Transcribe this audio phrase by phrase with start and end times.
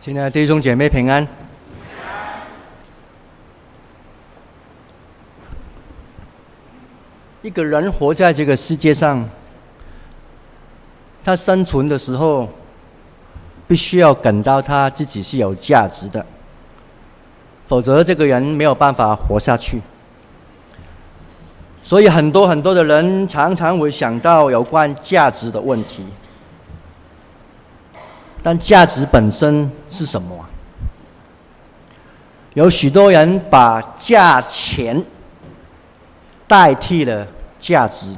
[0.00, 1.26] 亲爱的弟兄姐妹平安。
[7.42, 9.28] 一个人活在这个世界上，
[11.24, 12.48] 他生存的时候，
[13.66, 16.24] 必须要感到他自己是有价值的，
[17.66, 19.82] 否则这个人没有办法活下去。
[21.82, 26.04] 所以很多很多的人常常会想到有关价值的问题。
[28.42, 30.44] 但价值本身是什么？
[32.54, 35.04] 有许多人把价钱
[36.46, 37.26] 代替了
[37.58, 38.14] 价值。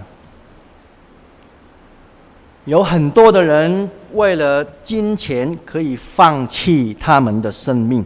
[2.64, 8.04] 有很多的人为了金钱可以放弃他们的生命。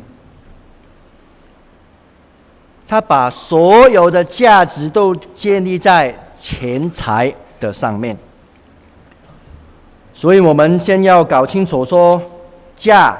[2.86, 8.16] 他把所有的价值都建立在钱财的上面。
[10.14, 12.22] 所以我们先要搞清楚说，
[12.76, 13.18] 价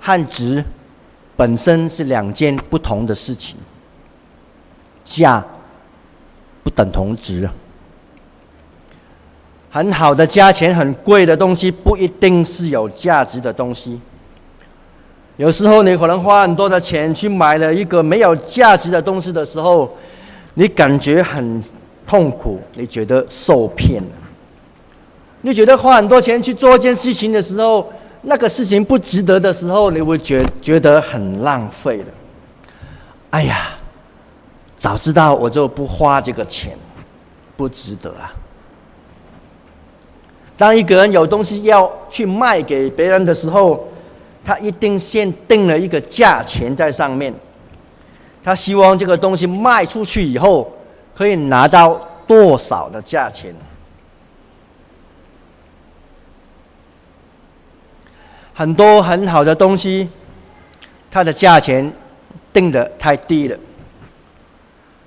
[0.00, 0.64] 和值
[1.36, 3.56] 本身是两件不同的事情。
[5.04, 5.44] 价
[6.62, 7.48] 不等同值。
[9.70, 14.00] 很好的价钱、很贵的东西，不一定是有价值的东西。
[15.36, 19.96] 有时候你可能花很多的钱去买了一个没有价值的东西的时候，
[20.54, 21.62] 你感觉很
[22.06, 24.19] 痛苦，你觉得受骗了。
[25.42, 27.90] 你觉得花很多钱去做一件事情的时候，
[28.22, 32.04] 那个事情不值得的时候，你会觉觉得很浪费的。
[33.30, 33.70] 哎呀，
[34.76, 36.76] 早知道我就不花这个钱，
[37.56, 38.34] 不值得啊。
[40.58, 43.88] 当一个人有东西要去卖给别人的时候，
[44.44, 47.32] 他一定先定了一个价钱在上面。
[48.44, 50.70] 他希望这个东西卖出去以后，
[51.14, 53.54] 可以拿到多少的价钱。
[58.60, 60.06] 很多很好的东西，
[61.10, 61.90] 它的价钱
[62.52, 63.56] 定得太低了。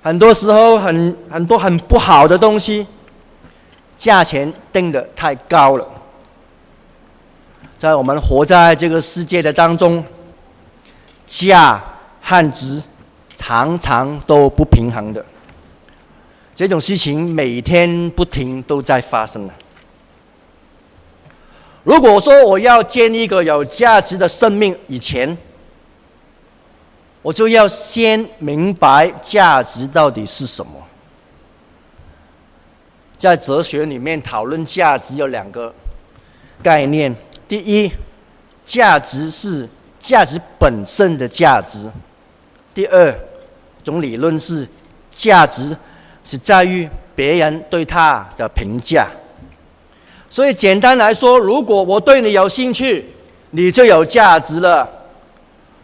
[0.02, 2.84] 很多时候很，很多很不好的东西，
[3.96, 5.88] 价钱定得太高了。
[7.78, 10.04] 在我们活在这个世界的当中，
[11.24, 11.80] 价
[12.20, 12.82] 和值
[13.36, 15.24] 常常都不平衡的。
[16.56, 19.48] 这种事情每天不停都在发生。
[21.84, 25.36] 如果说我要建立一个有价值的生命，以前
[27.20, 30.72] 我就要先明白价值到底是什么。
[33.18, 35.72] 在哲学里面讨论价值有两个
[36.62, 37.14] 概念：
[37.46, 37.92] 第一，
[38.64, 39.68] 价值是
[40.00, 41.90] 价值本身的价值；
[42.74, 43.14] 第二
[43.82, 44.66] 种理论是
[45.10, 45.76] 价值
[46.24, 49.06] 是在于别人对他的评价。
[50.34, 53.06] 所以简单来说，如果我对你有兴趣，
[53.52, 54.84] 你就有价值了；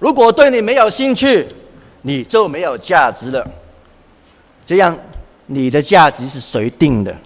[0.01, 1.47] 如果对你没有兴趣，
[2.03, 3.49] 你就没有价值了。
[4.67, 4.99] 这样，
[5.47, 7.17] 你的价值是谁定的？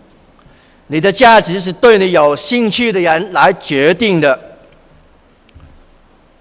[0.89, 4.39] 你的价值是对你有兴趣的人来决定的。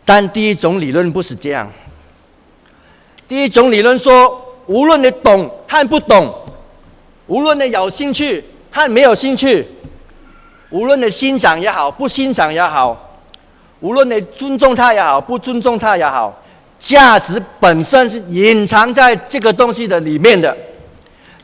[0.03, 1.72] 但第一种理论不是这样。
[3.25, 6.35] 第一种理论说，无论你懂和不懂，
[7.27, 9.66] 无论你有兴趣和没有兴趣。
[10.73, 13.19] 无论你欣赏也好，不欣赏也好，
[13.79, 16.35] 无论你尊重他也好，不尊重他也好，
[16.79, 20.57] 价值本身是隐藏在这个东西的里面的。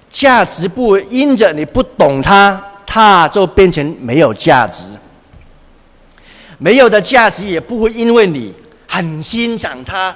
[0.09, 4.85] 价值不因着你不懂它，它就变成没有价值。
[6.57, 8.51] 没有的价值也不会因为你
[8.87, 10.15] 很欣赏它，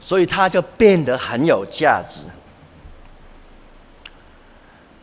[0.00, 2.22] 所以它就变得很有价值。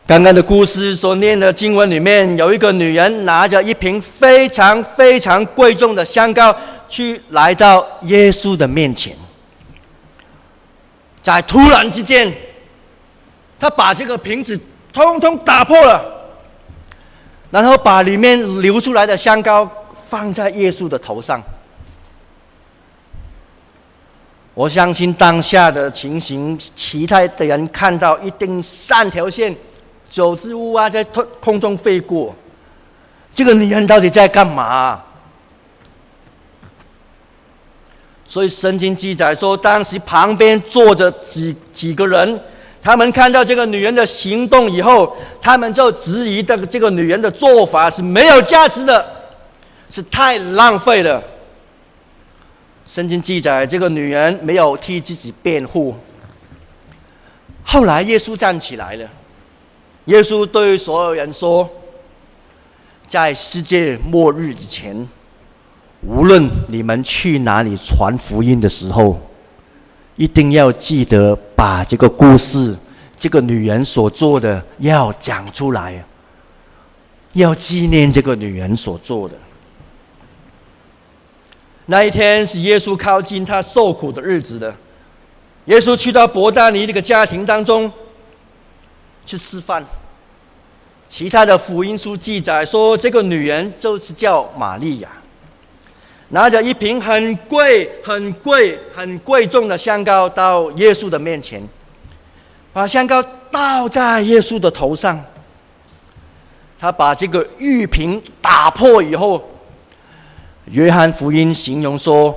[0.06, 6.54] 刚刚的故事所念的经文里面，有一个女人拿着一瓶非常非常贵重的香膏，
[6.86, 9.16] 去来到耶稣的面前。
[11.22, 12.30] 在突然之间，
[13.58, 14.60] 她把这个瓶子
[14.92, 16.04] 通通打破了，
[17.50, 19.66] 然后把里面流出来的香膏
[20.10, 21.42] 放在耶稣的头上。
[24.52, 29.56] 我相信当下的情形，其他的人看到一定三条线。
[30.14, 31.02] 九只乌鸦在
[31.40, 32.32] 空中飞过，
[33.34, 35.02] 这个女人到底在干嘛？
[38.24, 42.40] 所以圣经记载说，当时旁边坐着几几个人，
[42.80, 49.04] 他们看到这个女人的行动以后，他们就质疑这个这个女人的做法是没有价值的，
[49.90, 51.20] 是太浪费了。
[52.86, 55.92] 圣经记载，这个女人没有替自己辩护。
[57.64, 59.10] 后来耶稣站起来了。
[60.06, 61.68] 耶稣对所有人说
[63.06, 65.08] ：“在世界末日以前，
[66.02, 69.18] 无论你们去哪里传福音的时候，
[70.16, 72.76] 一定要记得把这个故事，
[73.16, 76.04] 这个女人所做的要讲出来，
[77.32, 79.34] 要纪念这个女人所做的。
[81.86, 84.74] 那一天是耶稣靠近他受苦的日子的。
[85.64, 87.90] 耶稣去到伯大尼那个家庭当中
[89.24, 89.84] 去吃饭。
[91.06, 95.08] 其他的福音书记载说，这个女人就是叫玛利亚，
[96.30, 101.62] 拿着一瓶很贵、很贵、很贵重的香膏到耶稣的面前，
[102.72, 105.22] 把香膏倒在耶稣的头上。
[106.78, 109.42] 他把这个玉瓶打破以后，
[110.66, 112.36] 约翰福音形容说，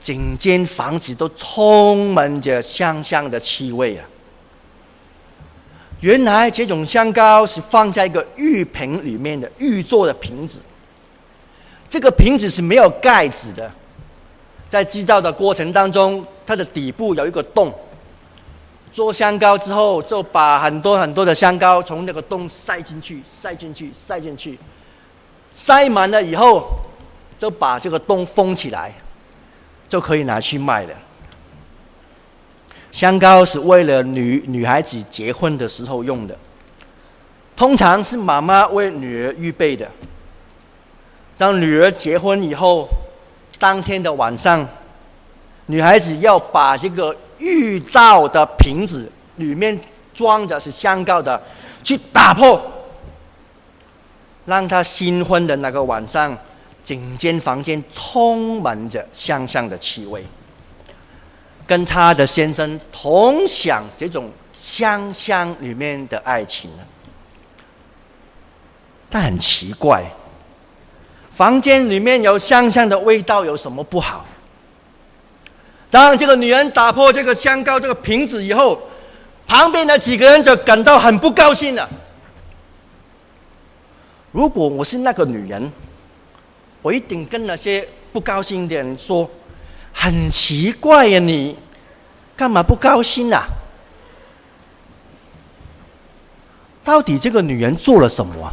[0.00, 4.04] 整间房子都充满着香香的气味啊。
[6.02, 10.58] 原来这种香膏是放在一个玉瓶里面的玉做的瓶子，
[11.88, 13.70] 这个瓶子是没有盖子的，
[14.68, 17.72] 在制造的过程当中，它的底部有一个洞，
[18.90, 24.58] 做香膏之后，就把很多很多的香膏从那个洞塞进去，塞进去，塞进去，
[25.52, 26.66] 塞满了以后，
[27.38, 28.92] 就把这个洞封起来，
[29.88, 30.94] 就可以拿去卖了。
[32.92, 36.38] 香膏是为了女女孩子结婚的时候用的，
[37.56, 39.90] 通常是妈妈为女儿预备的。
[41.38, 42.86] 当女儿结婚以后，
[43.58, 44.68] 当天的晚上，
[45.66, 49.80] 女孩子要把这个玉造的瓶子里面
[50.14, 51.42] 装的是香膏的，
[51.82, 52.62] 去打破，
[54.44, 56.36] 让她新婚的那个晚上，
[56.84, 60.24] 整间房间充满着香香的气味。
[61.72, 66.82] 跟他的先生同享这种香香里面的爱情呢，
[69.08, 70.04] 但很奇怪，
[71.30, 74.22] 房间里面有香香的味道，有什么不好？
[75.90, 78.78] 当这个女人打破这个香膏这个瓶子以后，
[79.46, 81.88] 旁边的几个人就感到很不高兴了。
[84.30, 85.72] 如果我是那个女人，
[86.82, 89.26] 我一定跟那些不高兴的人说。
[89.92, 91.56] 很奇怪呀，你
[92.36, 93.46] 干嘛不高兴啊？
[96.82, 98.50] 到底这个女人做了什么啊？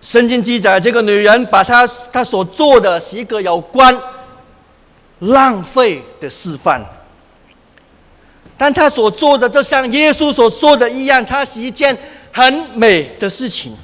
[0.00, 3.96] 圣经记载，这个女人把她她所做的是一个有关
[5.18, 6.84] 浪费的示范，
[8.56, 11.96] 但她所做的就像耶稣所说的一样，它是一件
[12.32, 13.76] 很美的事情。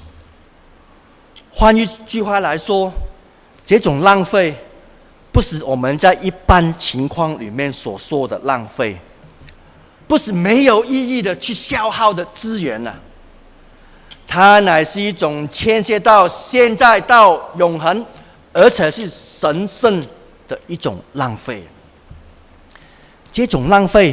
[1.50, 2.93] 换一句话来说，
[3.64, 4.56] 这种浪费。
[5.38, 8.99] 不是我们在一般情况里面所说的浪费，
[10.08, 12.99] 不是没有意义的去消耗的资源呢、啊。
[14.26, 18.05] 它乃是一种牵涉到现在到永恒，
[18.52, 20.05] 而且是神圣
[20.49, 21.64] 的一种浪费。
[23.31, 24.12] 这种浪费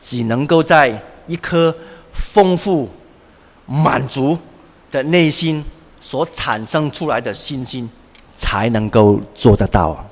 [0.00, 1.76] 只能够在一颗
[2.14, 2.88] 丰富、
[3.66, 4.38] 满足
[4.90, 5.62] 的内心
[6.00, 7.86] 所产生出来的信心，
[8.34, 10.02] 才能够做得到。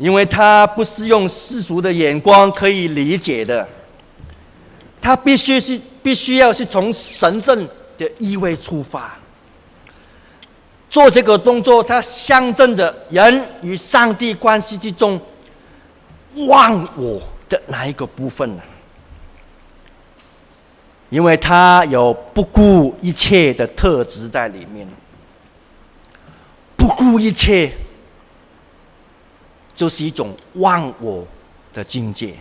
[0.00, 3.68] 因为他不是用世俗的眼光可以理解的，
[4.98, 7.68] 他必须是必须要是从神圣
[7.98, 9.14] 的意味出发，
[10.88, 15.20] 做这个动作，它象征着人与上帝关系之中
[16.48, 18.62] 忘我的哪一个部分呢？
[21.10, 24.88] 因为他有不顾一切的特质在里面，
[26.74, 27.70] 不顾一切。
[29.80, 31.26] 就是一种忘我
[31.72, 32.34] 的境界，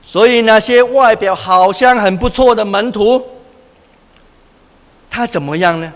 [0.00, 3.20] 所以那些外表好像很不错的门徒，
[5.10, 5.92] 他怎么样呢？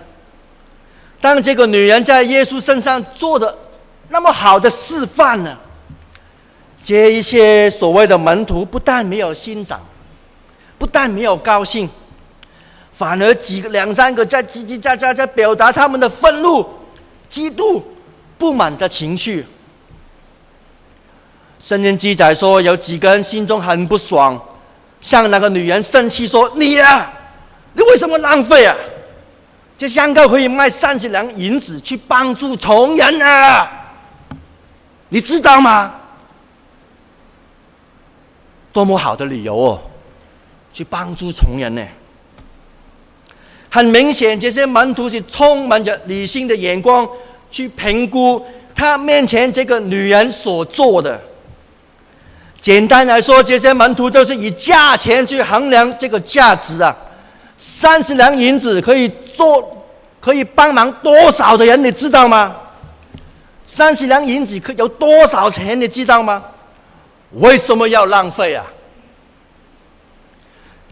[1.21, 3.57] 当这个女人在耶稣身上做的
[4.09, 5.57] 那么好的示范呢，
[6.83, 9.81] 这一些所谓的门徒不但没有欣赏，
[10.77, 11.89] 不但没有高兴，
[12.93, 16.69] 反而几个两三个在叽叽喳喳在表达他们的愤怒、
[17.31, 17.81] 嫉妒。
[18.39, 19.45] 不满的情绪。
[21.61, 24.41] 圣经记载说，有几个人心中很不爽，
[25.01, 27.13] 向那个女人生气说：“你呀、啊，
[27.73, 28.77] 你为什么浪费啊？
[29.77, 33.69] 这香膏可以卖三十两银子去帮助穷人啊，
[35.09, 35.95] 你知道吗？
[38.73, 39.81] 多么好的理由哦，
[40.73, 41.85] 去帮助穷人呢？
[43.69, 47.05] 很明显，这些门徒是充满着理性的眼光。”
[47.51, 51.21] 去评估他面前这个女人所做的。
[52.61, 56.95] 简单来说，这些门徒都是以价钱去衡量这个价值啊。
[57.57, 59.87] 三十两银子可以做，
[60.21, 61.83] 可以帮忙多少的人？
[61.83, 62.55] 你知道吗？
[63.65, 65.81] 三十两银子可有多少钱？
[65.81, 66.45] 你知道吗？
[67.33, 68.65] 为什么要浪费啊？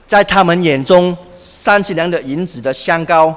[0.06, 3.34] 在他们眼中，三十两的银子的香膏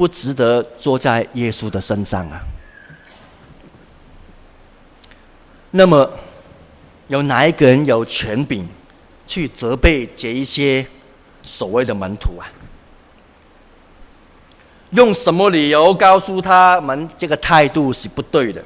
[0.00, 2.40] 不值得坐在耶稣的身上啊。
[5.72, 6.10] 那么，
[7.08, 8.66] 有哪一个人有权柄
[9.26, 10.86] 去责备这一些？
[11.42, 12.48] 所谓的门徒啊，
[14.90, 18.64] 用什么理由告诉他们这个态度是不对的？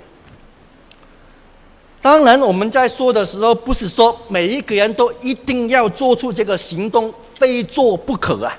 [2.00, 8.56] 当然，我们在说的时候，不是说每一个人都一定要做出这个行动，非做不可啊。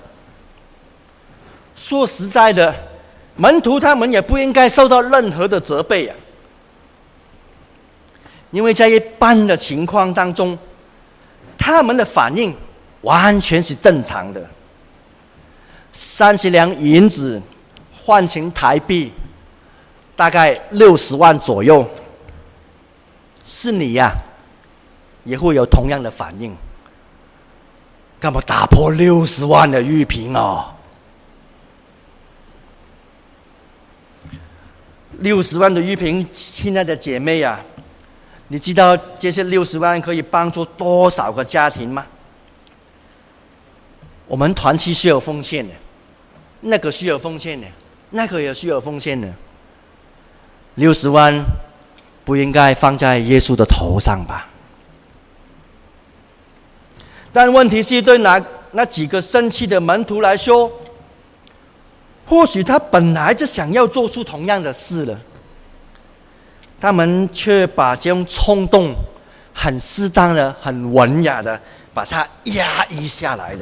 [1.75, 2.74] 说实在的，
[3.36, 6.15] 门徒他们也不应该受到任何的责备啊，
[8.51, 10.58] 因为在一般的情况当中，
[11.58, 12.55] 他们的反应。
[13.01, 14.44] 完全是正常的。
[15.91, 17.39] 三十两银子
[17.94, 19.13] 换成台币
[20.15, 21.88] 大概六十万左右，
[23.44, 24.17] 是你呀、啊，
[25.24, 26.58] 也会有同样的反应。
[28.20, 30.74] 干嘛打破六十万的玉瓶哦？
[35.20, 37.60] 六十万的玉瓶，亲爱的姐妹呀、啊，
[38.50, 42.06] 你知道这些六十万可以帮助多少个家庭吗？
[44.28, 45.74] 我们团契需要奉献的，
[46.62, 47.68] 那个需要奉献的，
[48.10, 49.32] 那个也需要奉献的。
[50.76, 51.44] 六十万
[52.24, 54.48] 不应该放在耶稣的头上吧？
[57.32, 60.72] 但问题是对那那几个生气的门徒来说，
[62.25, 65.17] 或许他本来就想要做出同样的事了，
[66.79, 68.96] 他们却把这种冲动
[69.53, 71.60] 很适当的、很文雅的
[71.94, 73.60] 把它压抑下来了。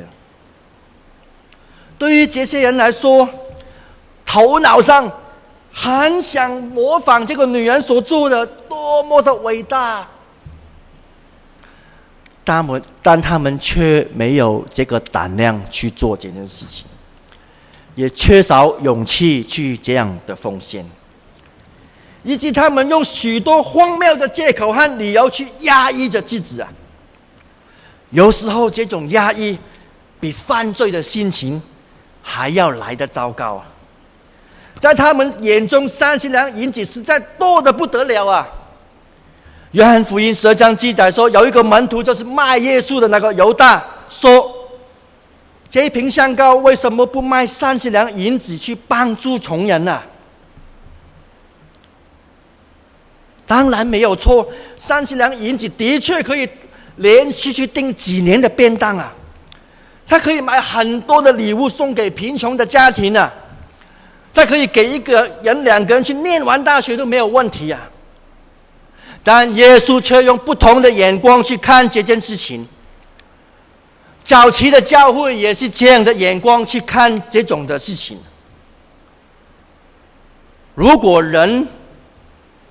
[1.97, 3.27] 对于这些人来说，
[4.25, 5.11] 头脑上
[5.71, 10.07] 很想模仿这个女人所做的，多么的伟大，
[12.43, 16.85] 他们但他们却没有这个胆量去做这件事情，
[17.95, 20.85] 也缺少勇气去这样的奉献，
[22.23, 26.67] 以及他们用许多荒谬的借口和理由去压抑着自己啊。
[28.11, 29.57] 有时候这种压抑
[30.19, 31.61] 比犯罪的心情。
[32.25, 33.65] 还要来得糟糕啊！
[34.79, 38.47] 在他们眼中，三十两银子实在多得不得了啊！
[39.71, 44.49] 约翰福音十二章记载说，有一个门徒就是卖耶稣的那个犹大，说
[45.73, 49.99] ：“这一瓶香膏为什么不卖三十两银子去帮助穷人呢、？”
[53.47, 56.47] 当然没有错，三十两银子的确可以
[56.97, 59.11] 连续去订几年的便当啊。
[60.05, 63.33] 他可以买很多的礼物送给贫穷的家庭啊，
[64.31, 67.89] 他可以给一个人、两个人去念完大学都没有问题啊。
[69.23, 72.67] 但耶稣却用不同的眼光去看这件事情。
[74.23, 78.17] 早期的教会也是这样的眼光去看这种的事情。
[80.75, 81.67] 如果人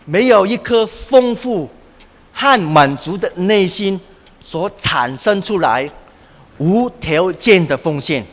[0.05, 1.69] 没有一颗丰富
[2.33, 4.01] 和满足的内心
[4.41, 5.91] 所产生出来。
[6.59, 8.25] 无条件的奉献，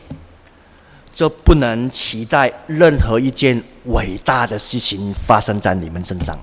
[1.11, 6.37] 就不能期待任何一件伟大的事情发生在你们身上。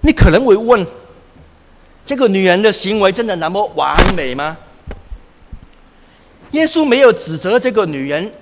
[0.00, 0.86] 你可能会问：
[2.06, 4.56] 这个女人的行为真的那么完美吗？
[6.52, 8.32] 耶稣没有指责这个女人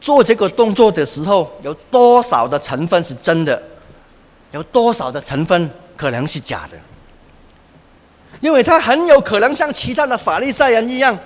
[0.00, 3.62] 做这个动作的时候有多少的成分是真的，
[4.50, 6.76] 有多少的成分可能是假的。
[8.40, 11.16] 因为他很有可能像其他的法利赛人一样，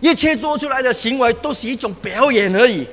[0.00, 2.86] 一切做出来的行为都是一种表演而已。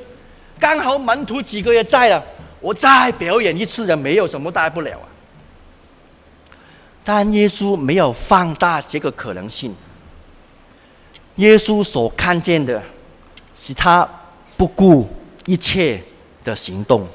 [0.59, 2.23] 刚好门徒几个月在了，
[2.61, 5.09] 我再表演一次也没有什么大不了啊。
[7.05, 9.73] 但耶稣没有放大这个可能性。
[11.35, 12.81] 耶稣所看见的
[13.53, 14.09] 是他
[14.57, 15.07] 不顾
[15.45, 16.01] 一切
[16.43, 17.07] 的行动。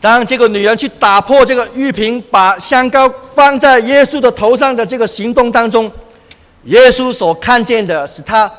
[0.00, 5.90] 当这个女人去打破这个玉瓶，把香膏放在耶稣的头上的这个行动当中，
[6.64, 8.50] 耶稣所看见的是他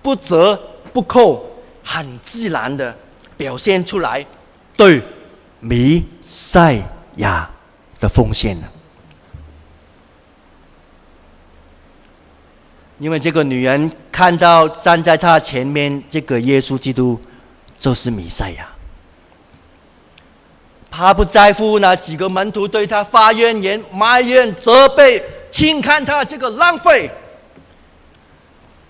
[0.00, 0.58] 不折
[0.92, 1.44] 不扣、
[1.82, 2.96] 很自然的
[3.36, 4.24] 表现出来
[4.76, 5.02] 对
[5.60, 6.80] 弥赛
[7.16, 7.50] 亚
[7.98, 8.56] 的奉献。
[12.98, 17.20] 因为这个女人看到站在她前面这个耶稣基督
[17.78, 18.68] 就是弥赛亚。
[20.90, 27.08] 他不在乎那几个门徒对他发怨言、埋怨、责备、轻看他这个浪费，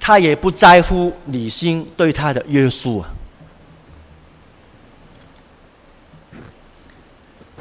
[0.01, 3.11] 他也不在乎理性对他的约束啊。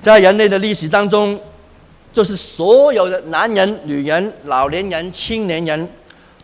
[0.07, 1.37] 在人类的历史当中，
[2.13, 5.89] 就是所有的男人、女人、老年人、青年人，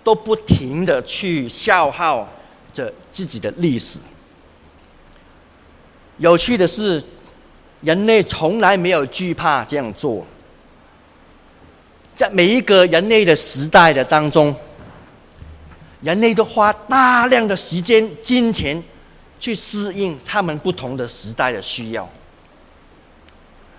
[0.04, 2.28] 都不停的去消耗
[2.74, 4.00] 着自己的历史。
[6.18, 7.02] 有趣的是，
[7.80, 10.28] 人类从来没有惧怕这样做。
[12.14, 14.54] 在每一个人类的时代的当中，
[16.02, 18.84] 人类都花大量的时间、金钱
[19.40, 22.10] 去适应他们不同的时代的需要。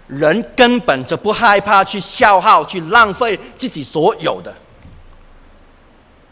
[0.07, 4.55] 人根本就不害怕去消耗、去浪费自己所有的，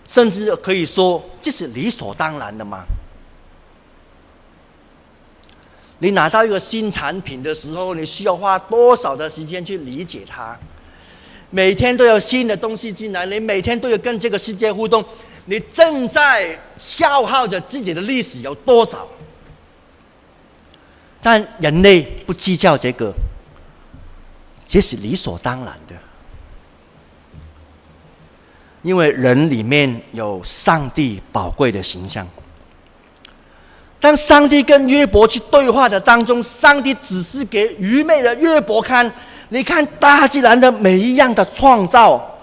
[0.07, 2.85] 甚至可以说这是理所当然的吗？
[5.99, 10.59] 你拿到一个新产品的时候，你需要花多少的时间去理解它？
[11.51, 15.05] 每天都有新的东西进来，你每天都有跟这个世界互动，
[15.45, 19.09] 你正在消耗着自己的历史有多少？
[21.23, 23.15] 但人类不计较这个。
[24.73, 25.95] 这是理所当然的，
[28.81, 32.27] 因为人里面有上帝宝贵的形象。
[34.01, 39.13] 当上帝跟约伯去对话的当中，上帝只是给愚昧的约伯看，
[39.51, 42.35] 你看大自然的每一样的创造，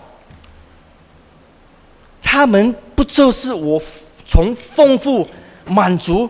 [2.22, 3.82] 他们不就是我
[4.24, 5.28] 从丰富
[5.66, 6.30] 满足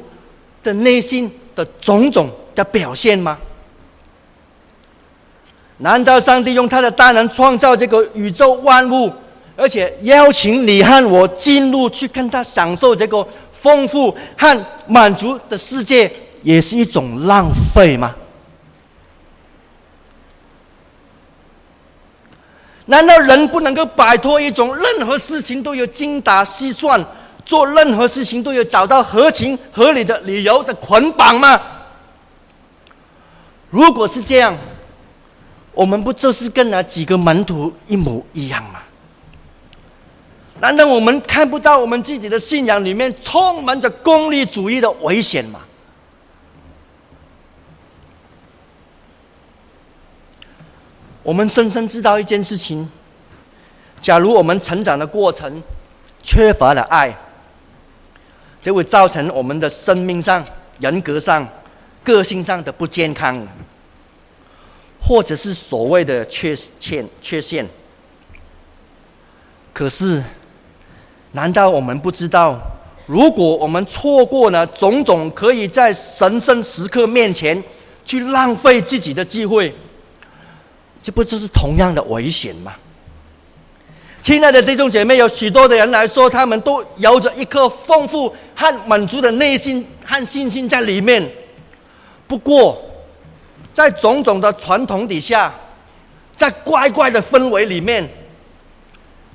[0.63, 3.38] 的内心的种种的表现吗？
[5.79, 9.12] 难道上帝用他的大能创造这个宇宙万物，
[9.55, 16.12] 而且邀请你和我进入去跟他享受这个丰富和满足的世界，
[16.43, 18.13] 也是一种浪费吗？
[22.86, 27.00] 难道人不能够摆脱一种任何事情都有精打细算，
[27.46, 31.61] 做任何事情都有找到合情合理的理由的捆绑吗？
[33.70, 34.57] 如果是这样，
[35.79, 38.81] 我们不就是跟那几个门徒一模一样吗？
[40.59, 45.61] 难道我们看不到我们自己的信仰里面充满着功利主义的危险吗？
[51.24, 52.89] 我们深深知道一件事情：
[54.01, 55.63] 假如我们成长的过程
[56.22, 57.18] 缺乏了爱，
[58.61, 60.44] 就会造成我们的生命上、
[60.79, 61.48] 人格上、
[62.03, 63.48] 个性上的不健康。
[65.01, 67.68] 或者是所谓的缺陷、缺陷。
[69.74, 70.24] 可是，
[71.31, 72.59] 难道我们不知道，
[73.05, 77.64] 如果我们错过了种种可以在神圣时刻面前
[78.03, 79.74] 去浪费自己的机会，
[81.01, 82.74] 这不就是同样的危险吗？
[84.22, 91.31] 亲爱的弟兄姐妹，有许多的人来说，他们都有着一颗丰富和满足的内心和信心在里面。
[92.27, 92.77] 不过，
[93.79, 95.53] 在种种的传统底下，
[96.35, 98.05] 在怪怪的氛围里面，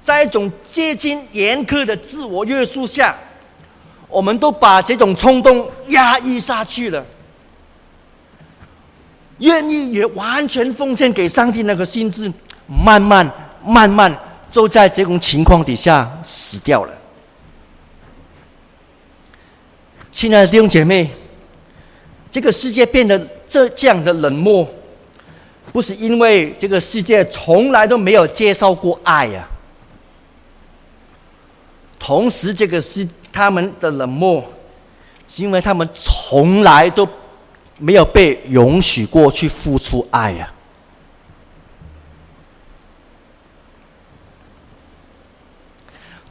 [0.04, 3.16] 在一种接近严苛的自我约束下，
[4.06, 7.02] 我们都把这种冲动压抑下去了，
[9.38, 12.30] 愿意也完全奉献给上帝那个心智，
[12.66, 13.26] 慢慢
[13.64, 14.14] 慢慢
[14.50, 16.92] 就在这种情况底下死掉了。
[20.12, 21.23] 亲爱的弟兄姐妹。
[22.34, 23.16] 这个世界变得
[23.46, 24.68] 这这样的冷漠，
[25.72, 29.48] 不是因为这个世界从来都没有接受过爱呀。
[31.96, 34.42] 同时，这个是他们的冷漠，
[35.28, 37.08] 是因为他们从来都
[37.78, 40.52] 没有被允许过去付出爱呀，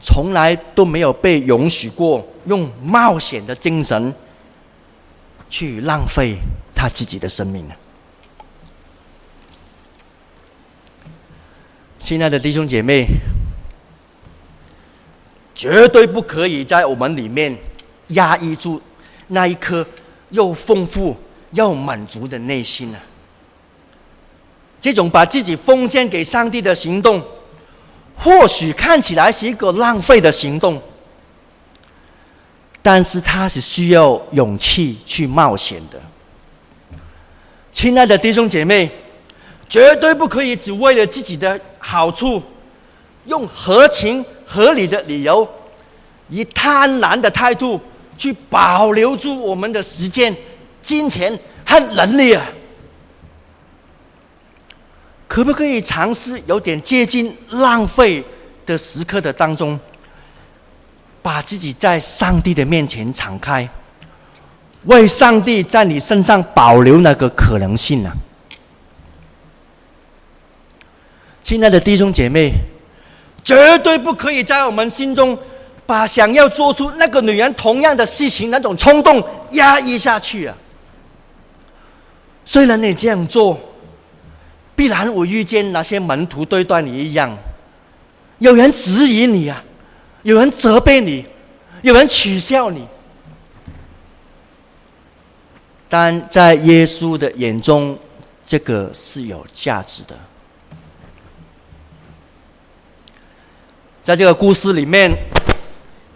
[0.02, 4.14] 从来都没有被允许过用冒险的精神。
[5.54, 6.40] 去浪费
[6.74, 7.76] 他自己的生命呢？
[12.00, 13.06] 亲爱的弟兄姐妹，
[15.54, 17.56] 绝对不可以在我们里面
[18.08, 18.82] 压抑住
[19.28, 19.86] 那一颗
[20.32, 21.16] 又丰富
[21.52, 22.98] 又满足的内心呢。
[24.82, 27.24] 这种把自己奉献给上帝的行动，
[28.18, 30.82] 或许看起来是一个浪费的行动。
[32.84, 36.00] 但是他是需要勇气去冒险的，
[37.72, 38.92] 亲爱的弟兄姐妹，
[39.70, 42.44] 绝对不可以只为了自己的好处，
[43.26, 45.48] 用合情合理的理由，
[46.28, 47.80] 以贪婪的态度
[48.18, 50.36] 去保留住我们的时间、
[50.82, 52.46] 金钱和能力啊！
[55.26, 58.24] 可不可以尝试有点接近浪费
[58.66, 59.80] 的时刻的当中，
[61.24, 63.68] 把自己在上帝的面前敞开，
[64.84, 68.12] 为上帝在你身上保留那个可能性呢？
[71.42, 72.52] 亲爱的弟兄姐妹，
[73.44, 75.38] 绝对不可以在我们心中
[75.86, 80.56] 把想要做出那个女人同样的事情那种冲动压抑下去啊！
[82.46, 83.60] 虽然你这样做，
[84.76, 87.38] 必然我遇见那些门徒对待你一样，
[88.40, 89.64] 有人质疑你啊，
[90.24, 91.26] 有人责备你，
[91.82, 92.88] 有人取笑你，
[95.88, 97.98] 但在耶稣的眼中，
[98.44, 100.18] 这个是有价值的。
[104.02, 105.12] 在这个故事里面，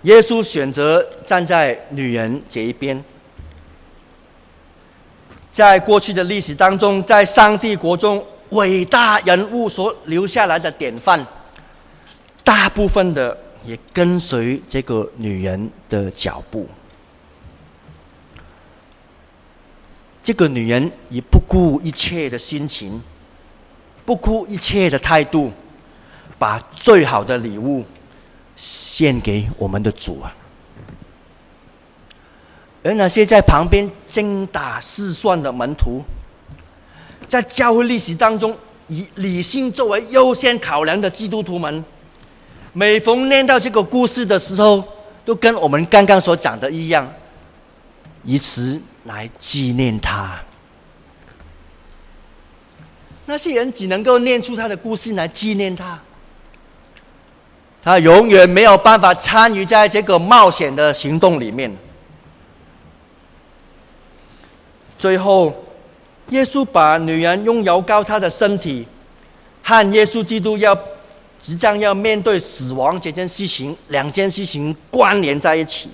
[0.03, 3.03] 耶稣选择站在女人这一边。
[5.51, 11.25] 在过去的历史当中，在上帝国中伟大人物所留下来的典范，
[12.43, 16.67] 大部分的也跟随这个女人的脚步。
[20.21, 23.01] 这个女人以不顾一切的心情，
[24.05, 25.51] 不顾一切的态度，
[26.37, 27.85] 把最好的礼物
[28.57, 30.35] 献给我们的主啊！
[32.83, 36.03] 而那些在旁边精打细算的门徒，
[37.27, 41.83] 在教会历史当中以理性作为优先考量的基督徒们，
[42.77, 44.83] 每逢念到这个故事的时候，
[45.25, 47.11] 都跟我们刚刚所讲的一样，
[48.23, 50.39] 以此来纪念他。
[53.25, 55.99] 那些人只能够念出他的故事来纪念他。
[57.81, 61.75] 他永远没有办法参与在这个冒险的行动里面。
[64.99, 65.51] 最后，
[66.29, 68.87] 耶稣把女人用油膏她的身体，
[69.63, 70.77] 和耶稣基督要
[71.39, 75.89] 即将要面对死亡这件事情，两件事情关联在一起。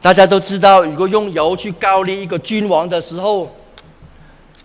[0.00, 3.50] 大家都知道，如果用油去膏立一个君王的时候，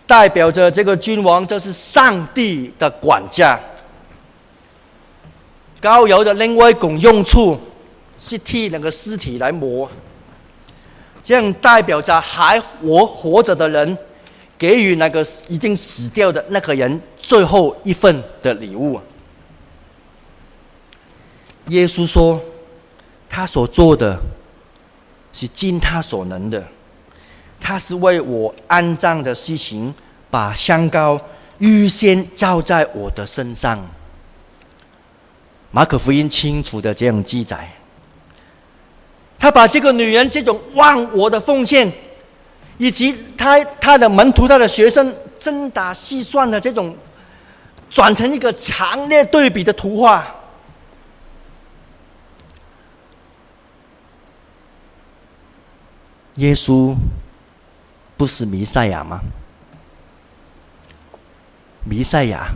[0.06, 3.58] 代表着这个君王就是上帝的管家。
[5.80, 7.58] 膏油的另外一种用处
[8.18, 9.90] 是替那个尸体来抹，
[11.24, 13.96] 这样代表着还活活着的人
[14.58, 19.00] 给予那个已经死掉的那个人最后一份的礼物。
[21.66, 22.40] 耶稣说，
[23.28, 24.18] 他所做的
[25.32, 26.66] 是尽他所能的，
[27.60, 29.94] 他是为我安葬的事情，
[30.30, 31.20] 把香膏
[31.58, 33.88] 预先浇在我的身上。
[35.70, 37.70] 马可福音清楚的这样记载，
[39.38, 41.92] 他把这个女人这种忘我的奉献，
[42.78, 46.92] 以及他他的门徒、他的学生精打细算的这种，
[47.90, 50.34] 转成一个强烈对比的图画。
[56.36, 56.94] 耶稣
[58.16, 59.20] 不是弥赛亚吗？
[61.84, 62.46] 弥赛亚。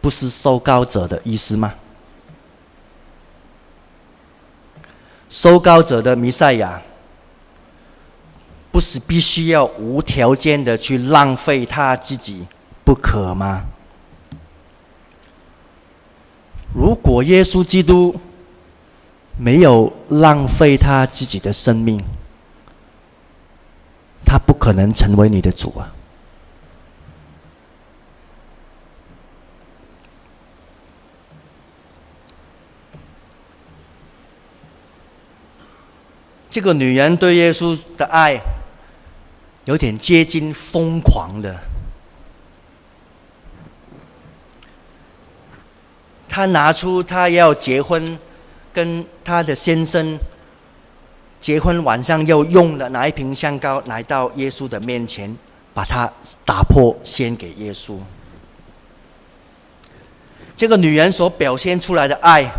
[0.00, 1.74] 不是受膏者的意思吗？
[5.28, 6.80] 受膏者的弥赛亚，
[8.70, 12.46] 不是必须要无条件的去浪费他自己
[12.84, 13.64] 不可吗？
[16.74, 18.14] 如果耶稣基督
[19.36, 22.02] 没有浪费他自己的生命，
[24.24, 25.94] 他不可能成为你的主啊！
[36.50, 38.40] 这个女人对耶稣的爱，
[39.64, 41.58] 有点接近疯狂的。
[46.28, 48.18] 她拿出她要结婚，
[48.72, 50.18] 跟她的先生
[51.40, 55.34] 结婚晚上要用的那一瓶香膏，来到耶稣的面前，
[55.72, 56.12] 把它
[56.44, 57.98] 打破，献给耶稣。
[60.56, 62.50] 这个女人所表现出来的爱，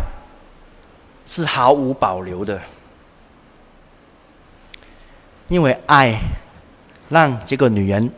[1.26, 2.60] 是毫无保留的。
[5.48, 6.18] 因为爱，
[7.08, 8.10] 让这个女人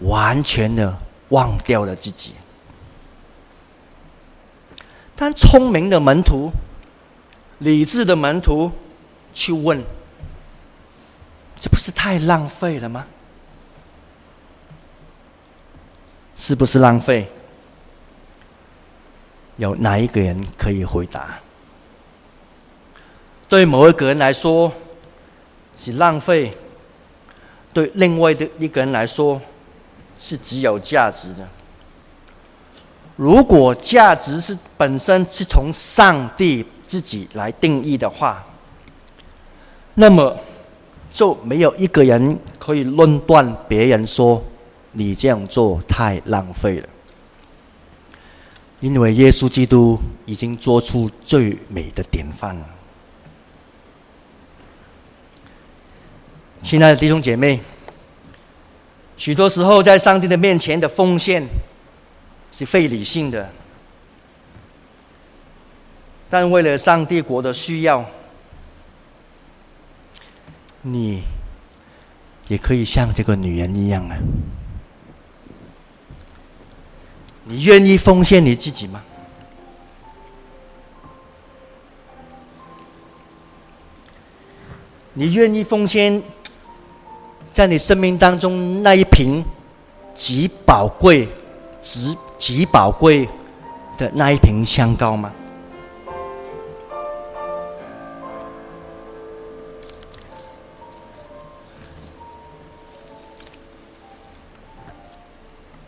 [0.00, 0.96] 完全的
[1.30, 2.34] 忘掉了自己。
[5.16, 6.50] 但聪明的门徒、
[7.58, 8.70] 理智的门徒
[9.32, 9.82] 去问
[11.60, 13.06] ：“这不是太浪费了吗？
[16.34, 17.30] 是不是浪费？”
[19.56, 21.38] 有哪一个人可以回答？
[23.48, 24.72] 对某一个人来说，
[25.76, 26.52] 是浪费。
[27.72, 29.40] 对另外的一个人来说，
[30.18, 31.48] 是极有价值的。
[33.16, 38.44] 如果价值是本身是从上帝自己来定义的话，
[39.94, 40.36] 那么
[41.12, 44.42] 就没有一个人可以论断别人说
[44.92, 46.88] 你这样做太浪费了。
[48.80, 52.66] 因为耶稣基督已经做出最美的典范了。
[56.62, 57.60] 亲爱的弟兄姐妹，
[59.16, 61.42] 许多时候在上帝的面前的奉献
[62.54, 63.50] 是非理性的，
[66.30, 68.08] 但为了上帝国的需要，
[70.80, 71.24] 你
[72.46, 74.16] 也可以像这个女人一样啊。
[77.42, 79.02] 你愿意奉献你自己吗？
[85.12, 86.22] 你愿意奉献
[87.52, 89.44] 在你生命当中那一瓶
[90.14, 91.28] 极宝贵、
[91.80, 93.28] 极极宝贵
[93.96, 95.32] 的那一瓶香膏吗？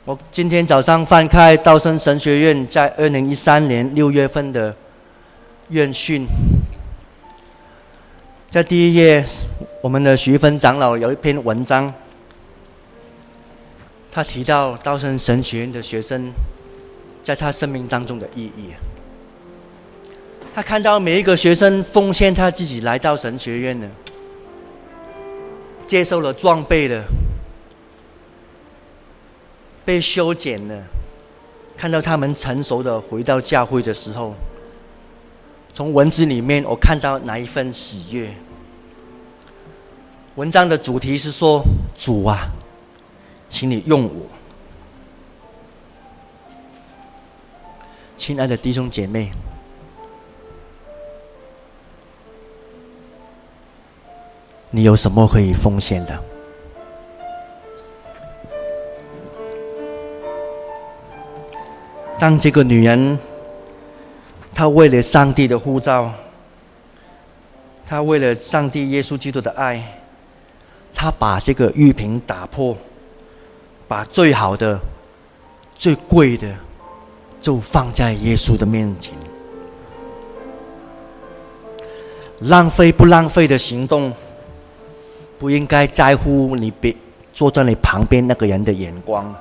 [0.04, 4.72] 我今天早上翻开道生神学院在二零一三年六月份的
[5.70, 6.24] 院训，
[8.48, 9.26] 在第一页，
[9.82, 11.92] 我们的徐芬长老有一篇文章，
[14.16, 16.32] 他提到道生神学院的学生
[17.22, 18.70] 在他生命当中的意义。
[20.54, 23.86] 他看到每一个学生奉献他自己来到神学院的，
[25.86, 27.04] 接受了装备的。
[29.84, 30.82] 被修剪了，
[31.76, 34.34] 看到他们成熟的回到教会的时候，
[35.74, 38.34] 从文字里面我看到哪一份喜悦？
[40.36, 41.62] 文章的主题是说
[41.94, 42.48] ：“主啊，
[43.48, 44.10] 请你用我。”
[48.16, 49.30] 亲爱的弟兄姐妹，
[54.70, 56.18] 你有什么可以奉献的？
[62.18, 63.18] 当这个女人，
[64.52, 66.10] 她为了上帝的呼召，
[67.86, 70.00] 她为了上帝耶稣基督的爱，
[70.94, 72.76] 她把这个玉瓶打破，
[73.88, 74.80] 把最好的、
[75.74, 76.54] 最贵的，
[77.40, 79.14] 就放在耶稣的面前。
[82.40, 84.12] 浪费不浪费的行动，
[85.38, 86.94] 不应该在乎你别
[87.32, 89.34] 坐在你旁边那个人的眼光。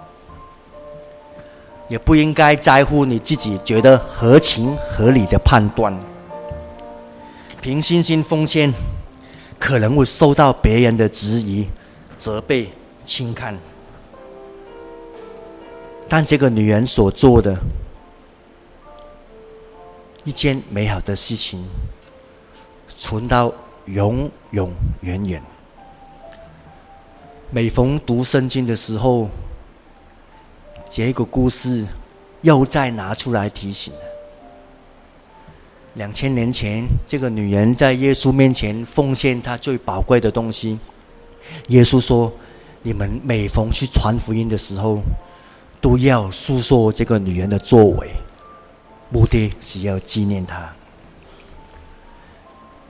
[1.88, 5.96] 也不应该在乎你自己觉得合情合理的判断，
[7.62, 8.74] 凭信心奉献，
[9.60, 11.68] 可能会受到别人的质疑、
[12.18, 12.72] 责备、
[13.06, 13.56] 轻看。
[16.08, 17.58] 但这个女人所做的
[20.24, 21.64] 一件美好的事情，
[22.88, 23.54] 存到
[23.86, 25.42] 永永远远。
[27.50, 29.30] 每逢读圣经的时候。
[30.88, 31.86] 这个故事
[32.42, 34.00] 又再拿出来提醒了。
[35.96, 40.80] 两千年前，这个女人在耶稣面前奉献她最宝贵的东西。
[41.68, 42.32] 耶稣说
[42.82, 45.02] ：“你们每逢去传福音的时候，
[45.86, 48.10] 都要诉说这个女人的作为，
[49.12, 50.68] 目的是要纪念她。”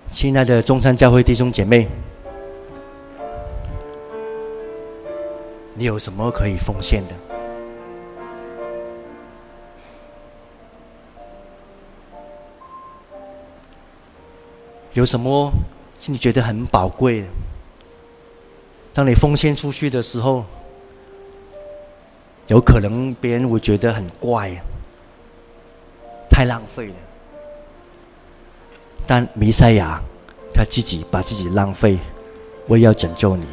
[0.09, 1.89] 亲爱的中山教会弟兄姐妹，
[5.73, 7.13] 你有什么可以奉献的？
[14.93, 15.51] 有什么
[15.97, 17.27] 是你觉得很宝贵的？
[18.93, 20.45] 当你奉献出去的时候，
[22.47, 24.51] 有可能别人会觉得很怪，
[26.29, 26.93] 太浪费了。
[29.07, 30.01] 但弥赛亚
[30.53, 31.97] 他自己把自己浪费，
[32.67, 33.45] 为要拯救你。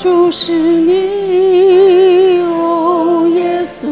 [0.00, 3.88] 注视你，哦，耶稣，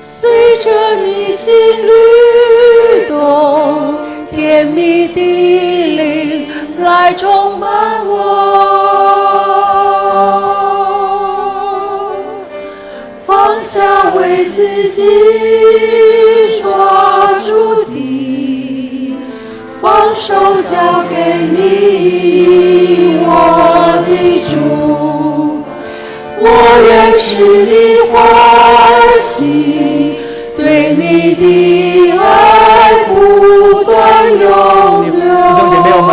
[0.00, 1.54] 随着你心
[1.86, 3.94] 律动，
[4.28, 5.20] 甜蜜的
[5.94, 6.48] 灵
[6.80, 8.16] 来充满我，
[13.24, 17.11] 放下为自己装。
[19.82, 21.16] 放手交给
[21.50, 23.28] 你，我
[24.06, 24.10] 的
[24.48, 24.54] 主，
[26.38, 26.46] 我
[26.86, 27.34] 愿使
[27.66, 28.14] 你欢
[29.20, 30.20] 喜，
[30.56, 32.22] 对你的爱
[33.08, 33.92] 不断
[34.30, 34.40] 永
[35.02, 35.10] 流。
[35.10, 36.08] 弟兄姐妹，我们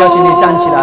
[0.00, 0.78] 邀请你站起来。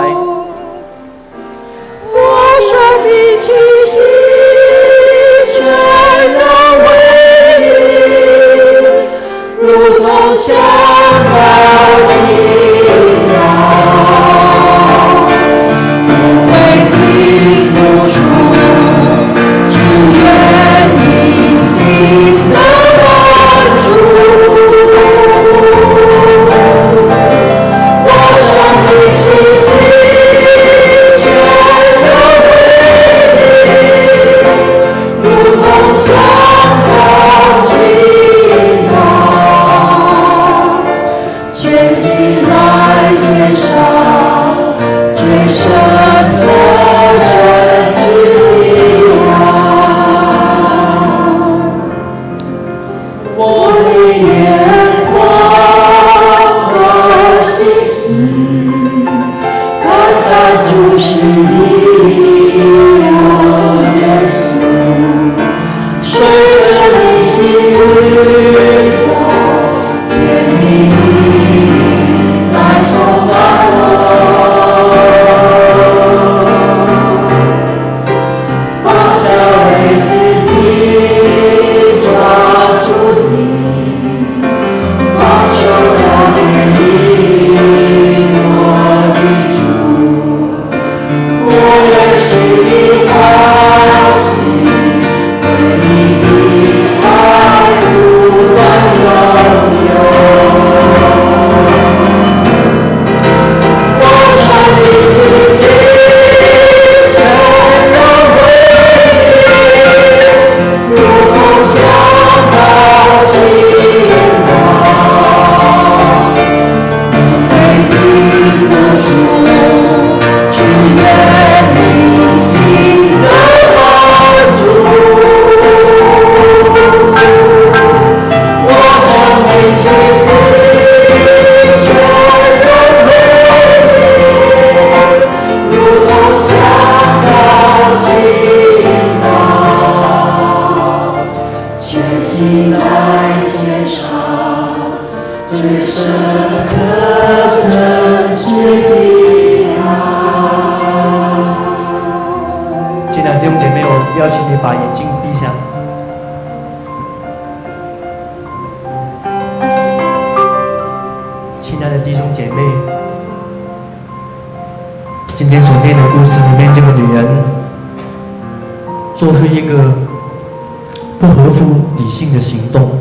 [171.97, 172.91] 理性的行动，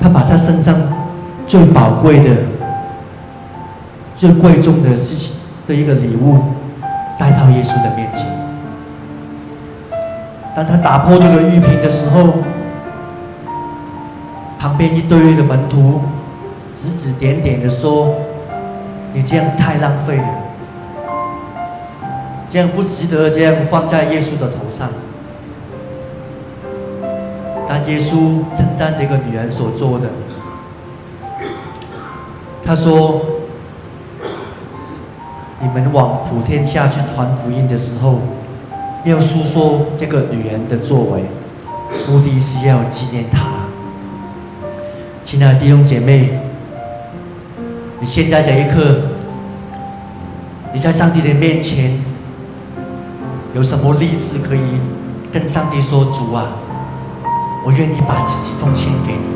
[0.00, 0.74] 他把他身上
[1.46, 2.36] 最宝贵的、
[4.16, 5.34] 最贵重的事情
[5.66, 6.38] 的一个礼物，
[7.18, 8.26] 带到耶稣的面前。
[10.54, 12.34] 当他打破这个玉瓶的时候，
[14.58, 16.00] 旁边一堆的门徒
[16.74, 18.14] 指指点点的说
[19.14, 20.28] ：“你这样太浪费了，
[22.48, 24.88] 这样不值得这样放在耶稣的头上。”
[27.86, 30.08] 耶稣称赞这个女人所做的。
[32.64, 33.20] 他说
[35.60, 38.18] ：“你们往普天下去传福音的时候，
[39.04, 41.24] 要述说这个女人的作为，
[42.08, 43.46] 目的是要纪念她。
[45.24, 46.38] 亲爱的弟兄姐妹，
[47.98, 49.00] 你现在这一刻，
[50.72, 52.00] 你在上帝的面前，
[53.54, 54.60] 有什么立志可以
[55.32, 56.52] 跟上帝说：主啊，
[57.64, 59.28] 我愿意把自己奉献给你。”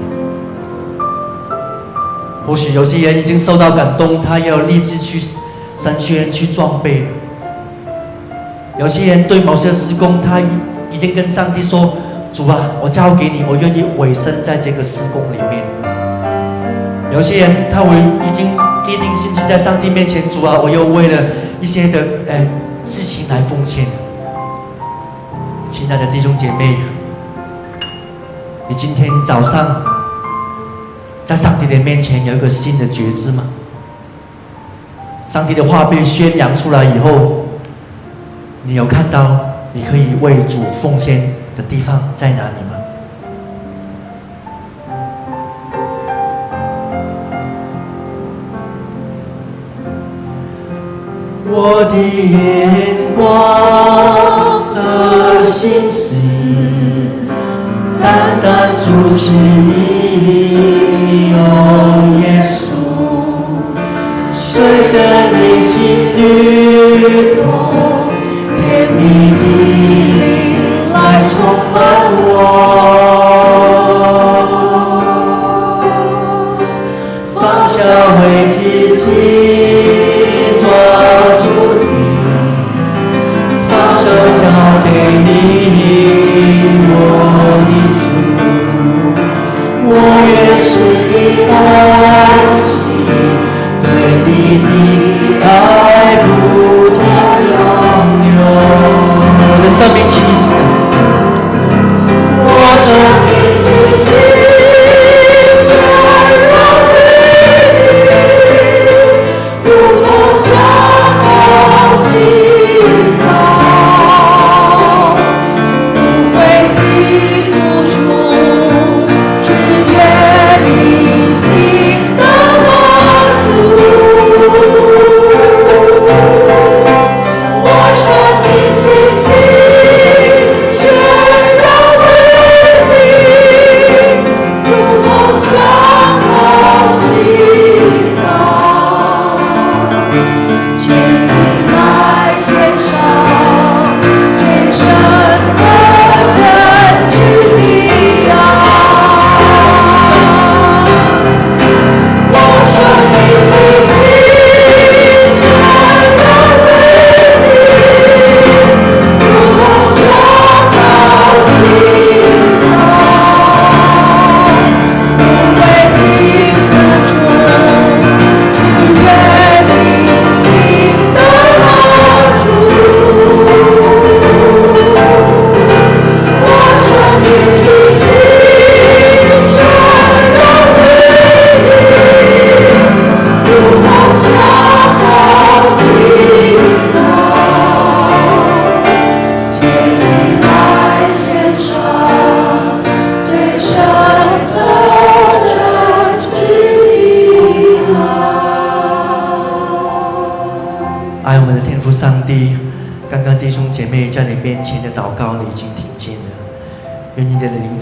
[2.47, 5.23] 或许有些人已经受到感动，他要立志去
[5.79, 7.07] 神学院去装备。
[8.79, 10.45] 有些人对某些事工，他已
[10.93, 11.97] 已经跟上帝说
[12.33, 15.65] ：“主啊，我交给你，我愿意委身在这个事工里面。”
[17.15, 18.47] 有些人他会已经
[18.87, 21.23] 立定心志在上帝面前：“主啊，我又为了
[21.61, 22.47] 一些的呃
[22.85, 23.87] 事情来奉献。”
[25.71, 26.77] 亲爱的弟兄姐妹，
[28.69, 29.83] 你今天早上
[31.25, 33.45] 在上帝的面前有一个新的觉知吗？
[35.27, 37.47] 上帝的话被宣扬出来以后
[38.63, 39.41] 你有看到
[39.73, 42.77] 你可以为主奉献的地方在哪里吗？
[51.47, 56.15] 我的眼光和心思
[58.05, 61.35] 单单注视你，哦
[62.21, 62.77] 耶稣，
[64.31, 64.61] 随
[64.93, 64.95] 着
[65.33, 65.73] 你心
[66.15, 66.21] 律
[67.37, 67.41] 动，
[68.61, 69.01] 甜蜜
[69.41, 69.43] 的
[70.21, 70.23] 灵
[70.93, 70.95] 来
[71.31, 71.33] 充
[71.73, 71.75] 满
[72.27, 72.29] 我。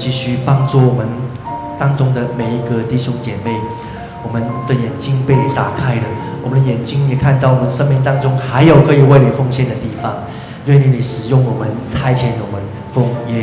[0.02, 1.06] 继续帮助我们
[1.78, 3.52] 当中的每一个弟兄姐妹，
[4.26, 6.02] 我们的眼睛被打开了，
[6.42, 10.12] 我们的眼睛也看到我们生命当中还有可以为你奉献的地方。
[10.66, 12.60] 愿你你使用我们，差遣我们，
[12.92, 13.38] 奉耶。